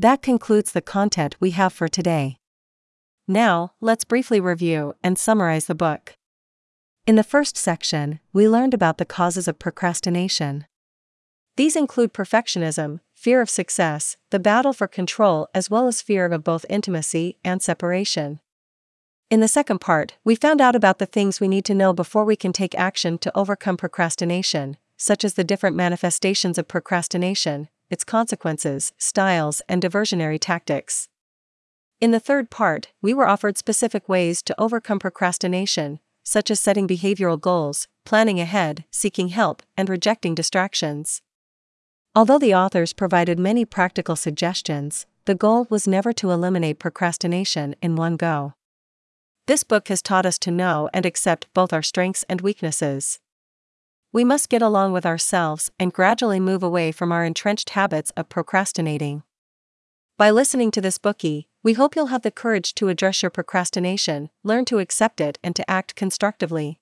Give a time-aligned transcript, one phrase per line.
[0.00, 2.38] That concludes the content we have for today.
[3.28, 6.14] Now, let's briefly review and summarize the book.
[7.06, 10.64] In the first section, we learned about the causes of procrastination.
[11.58, 16.44] These include perfectionism, fear of success, the battle for control, as well as fear of
[16.44, 18.40] both intimacy and separation.
[19.28, 22.24] In the second part, we found out about the things we need to know before
[22.24, 28.04] we can take action to overcome procrastination, such as the different manifestations of procrastination, its
[28.04, 31.08] consequences, styles, and diversionary tactics.
[32.00, 36.88] In the third part, we were offered specific ways to overcome procrastination, such as setting
[36.88, 41.20] behavioral goals, planning ahead, seeking help, and rejecting distractions.
[42.14, 47.96] Although the authors provided many practical suggestions, the goal was never to eliminate procrastination in
[47.96, 48.54] one go.
[49.46, 53.20] This book has taught us to know and accept both our strengths and weaknesses.
[54.12, 58.28] We must get along with ourselves and gradually move away from our entrenched habits of
[58.28, 59.22] procrastinating.
[60.18, 64.30] By listening to this bookie, we hope you'll have the courage to address your procrastination,
[64.42, 66.79] learn to accept it, and to act constructively.